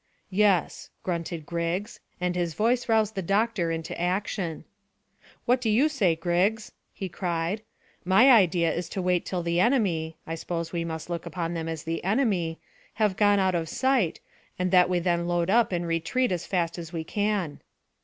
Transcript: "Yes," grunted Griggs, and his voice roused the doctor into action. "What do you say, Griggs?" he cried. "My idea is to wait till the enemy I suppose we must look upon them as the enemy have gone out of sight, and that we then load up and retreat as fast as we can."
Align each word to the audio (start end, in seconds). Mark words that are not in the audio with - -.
"Yes," 0.31 0.89
grunted 1.03 1.45
Griggs, 1.45 1.99
and 2.19 2.35
his 2.35 2.55
voice 2.55 2.89
roused 2.89 3.13
the 3.13 3.21
doctor 3.21 3.69
into 3.69 4.01
action. 4.01 4.65
"What 5.45 5.61
do 5.61 5.69
you 5.69 5.87
say, 5.89 6.15
Griggs?" 6.15 6.71
he 6.91 7.07
cried. 7.07 7.61
"My 8.03 8.31
idea 8.31 8.73
is 8.73 8.89
to 8.89 9.01
wait 9.03 9.27
till 9.27 9.43
the 9.43 9.59
enemy 9.59 10.17
I 10.25 10.33
suppose 10.33 10.73
we 10.73 10.83
must 10.83 11.11
look 11.11 11.27
upon 11.27 11.53
them 11.53 11.69
as 11.69 11.83
the 11.83 12.03
enemy 12.03 12.57
have 12.95 13.15
gone 13.15 13.37
out 13.37 13.53
of 13.53 13.69
sight, 13.69 14.19
and 14.57 14.71
that 14.71 14.89
we 14.89 14.97
then 14.97 15.27
load 15.27 15.51
up 15.51 15.71
and 15.71 15.85
retreat 15.85 16.31
as 16.31 16.47
fast 16.47 16.79
as 16.79 16.91
we 16.91 17.03
can." 17.03 17.61